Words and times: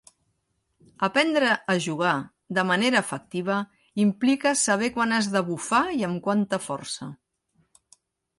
Aprendre 1.07 1.49
a 1.73 1.75
jugar 1.87 2.13
de 2.59 2.63
manera 2.69 3.01
efectiva 3.05 3.59
implica 4.07 4.55
saber 4.63 4.91
quan 4.97 5.15
has 5.19 5.31
de 5.37 5.45
bufar 5.51 5.85
i 5.99 6.03
amb 6.09 6.25
quanta 6.29 6.63
força. 6.71 7.13